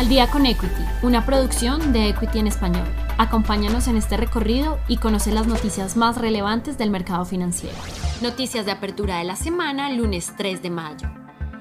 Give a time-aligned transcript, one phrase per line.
[0.00, 2.88] Al día con Equity, una producción de Equity en español.
[3.18, 7.76] Acompáñanos en este recorrido y conoce las noticias más relevantes del mercado financiero.
[8.22, 11.06] Noticias de apertura de la semana, lunes 3 de mayo.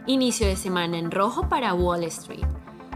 [0.07, 2.47] Inicio de semana en rojo para Wall Street.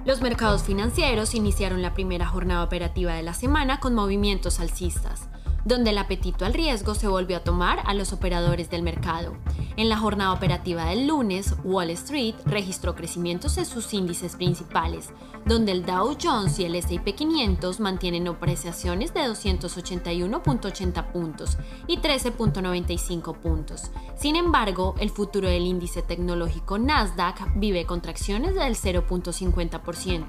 [0.06, 5.28] Los mercados financieros iniciaron la primera jornada operativa de la semana con movimientos alcistas
[5.66, 9.36] donde el apetito al riesgo se volvió a tomar a los operadores del mercado.
[9.76, 15.10] En la jornada operativa del lunes, Wall Street registró crecimientos en sus índices principales,
[15.46, 21.58] donde el Dow Jones y el S&P 500 mantienen apreciaciones de 281.80 puntos
[21.88, 23.90] y 13.95 puntos.
[24.16, 30.26] Sin embargo, el futuro del índice tecnológico Nasdaq vive contracciones del 0.50%,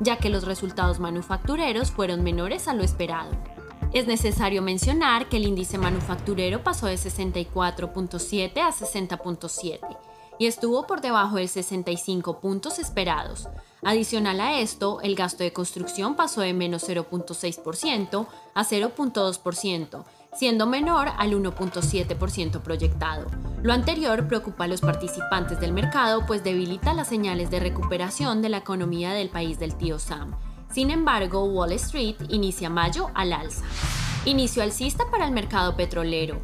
[0.00, 3.55] ya que los resultados manufactureros fueron menores a lo esperado.
[3.96, 9.78] Es necesario mencionar que el índice manufacturero pasó de 64.7 a 60.7
[10.38, 13.48] y estuvo por debajo de 65 puntos esperados.
[13.82, 21.08] Adicional a esto, el gasto de construcción pasó de menos 0.6% a 0.2%, siendo menor
[21.16, 23.28] al 1.7% proyectado.
[23.62, 28.50] Lo anterior preocupa a los participantes del mercado pues debilita las señales de recuperación de
[28.50, 30.36] la economía del país del tío Sam
[30.72, 33.64] sin embargo, Wall Street inicia mayo al alza.
[34.24, 36.38] Inicio alcista para el mercado petrolero.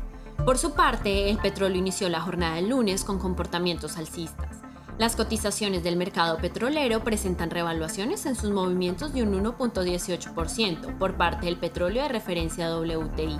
[0.45, 4.63] Por su parte, el petróleo inició la jornada del lunes con comportamientos alcistas.
[4.99, 11.47] Las cotizaciones del mercado petrolero presentan revaluaciones en sus movimientos de un 1.18% por parte
[11.47, 13.39] del petróleo de referencia WTI,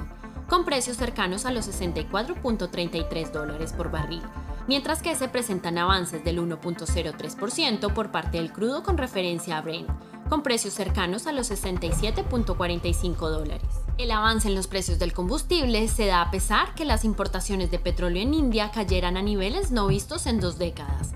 [0.49, 4.23] con precios cercanos a los 64.33 dólares por barril,
[4.67, 9.89] mientras que se presentan avances del 1.03% por parte del crudo con referencia a Brent,
[10.33, 13.69] con precios cercanos a los 67.45 dólares.
[13.99, 17.79] El avance en los precios del combustible se da a pesar que las importaciones de
[17.79, 21.11] petróleo en India cayeran a niveles no vistos en dos décadas.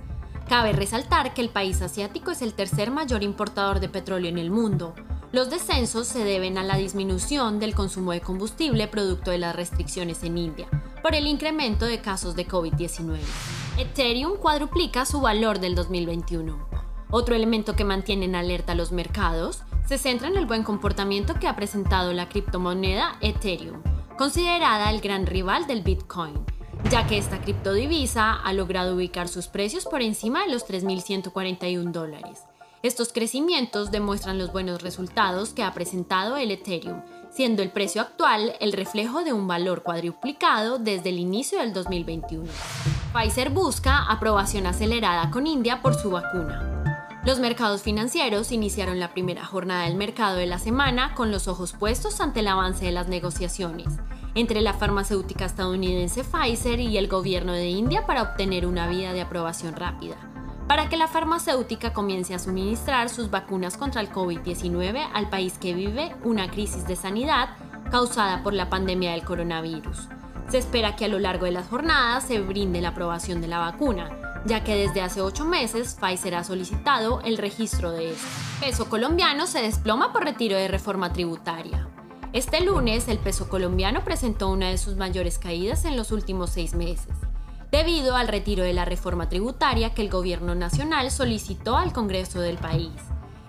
[0.51, 4.51] Cabe resaltar que el país asiático es el tercer mayor importador de petróleo en el
[4.51, 4.95] mundo.
[5.33, 10.25] Los descensos se deben a la disminución del consumo de combustible producto de las restricciones
[10.25, 10.67] en India,
[11.01, 13.17] por el incremento de casos de COVID-19.
[13.79, 16.76] Ethereum cuadruplica su valor del 2021.
[17.11, 21.35] Otro elemento que mantiene en alerta a los mercados se centra en el buen comportamiento
[21.35, 23.81] que ha presentado la criptomoneda Ethereum,
[24.19, 26.35] considerada el gran rival del Bitcoin,
[26.91, 32.43] ya que esta criptodivisa ha logrado ubicar sus precios por encima de los 3.141 dólares.
[32.83, 38.55] Estos crecimientos demuestran los buenos resultados que ha presentado el Ethereum, siendo el precio actual
[38.61, 42.45] el reflejo de un valor cuadruplicado desde el inicio del 2021.
[43.13, 46.76] Pfizer busca aprobación acelerada con India por su vacuna.
[47.27, 51.73] Los mercados financieros iniciaron la primera jornada del mercado de la semana con los ojos
[51.73, 53.89] puestos ante el avance de las negociaciones
[54.37, 59.23] entre la farmacéutica estadounidense Pfizer y el gobierno de India para obtener una vía de
[59.23, 60.15] aprobación rápida,
[60.69, 65.75] para que la farmacéutica comience a suministrar sus vacunas contra el COVID-19 al país que
[65.75, 67.57] vive una crisis de sanidad
[67.91, 70.07] causada por la pandemia del coronavirus.
[70.49, 73.59] Se espera que a lo largo de las jornadas se brinde la aprobación de la
[73.59, 78.27] vacuna, ya que desde hace ocho meses Pfizer ha solicitado el registro de eso.
[78.61, 81.89] Peso colombiano se desploma por retiro de reforma tributaria.
[82.33, 86.75] Este lunes el peso colombiano presentó una de sus mayores caídas en los últimos seis
[86.75, 87.15] meses,
[87.71, 92.59] debido al retiro de la reforma tributaria que el gobierno nacional solicitó al Congreso del
[92.59, 92.93] país.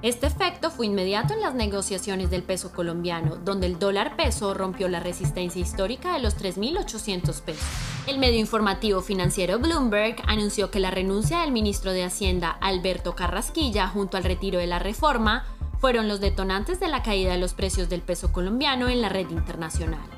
[0.04, 4.88] Este efecto fue inmediato en las negociaciones del peso colombiano, donde el dólar peso rompió
[4.88, 7.97] la resistencia histórica de los 3.800 pesos.
[8.08, 13.90] El medio informativo financiero Bloomberg anunció que la renuncia del ministro de Hacienda Alberto Carrasquilla
[13.90, 15.44] junto al retiro de la reforma
[15.80, 19.30] fueron los detonantes de la caída de los precios del peso colombiano en la red
[19.30, 20.10] internacional.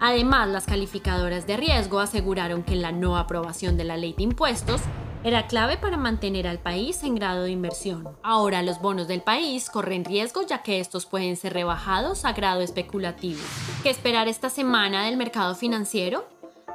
[0.00, 4.80] Además, las calificadoras de riesgo aseguraron que la no aprobación de la ley de impuestos
[5.22, 8.08] era clave para mantener al país en grado de inversión.
[8.24, 12.62] Ahora los bonos del país corren riesgo ya que estos pueden ser rebajados a grado
[12.62, 13.40] especulativo.
[13.84, 16.26] ¿Qué esperar esta semana del mercado financiero?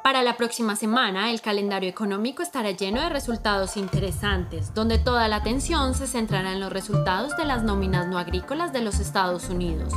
[0.03, 5.37] Para la próxima semana, el calendario económico estará lleno de resultados interesantes, donde toda la
[5.37, 9.93] atención se centrará en los resultados de las nóminas no agrícolas de los Estados Unidos,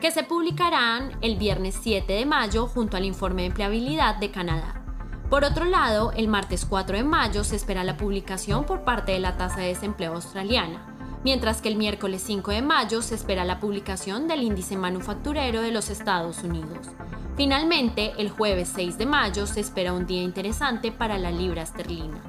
[0.00, 4.82] que se publicarán el viernes 7 de mayo junto al informe de empleabilidad de Canadá.
[5.28, 9.20] Por otro lado, el martes 4 de mayo se espera la publicación por parte de
[9.20, 13.60] la tasa de desempleo australiana, mientras que el miércoles 5 de mayo se espera la
[13.60, 16.86] publicación del índice manufacturero de los Estados Unidos.
[17.40, 22.20] Finalmente, el jueves 6 de mayo se espera un día interesante para la libra esterlina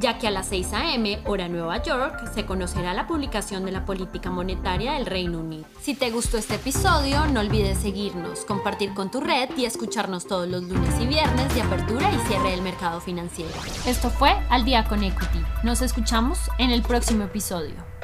[0.00, 1.22] ya que a las 6 a.m.
[1.24, 5.64] hora Nueva York se conocerá la publicación de la política monetaria del Reino Unido.
[5.80, 10.48] Si te gustó este episodio, no olvides seguirnos, compartir con tu red y escucharnos todos
[10.48, 13.54] los lunes y viernes de apertura y cierre del mercado financiero.
[13.86, 15.42] Esto fue Al día con Equity.
[15.62, 17.95] Nos escuchamos en el próximo episodio.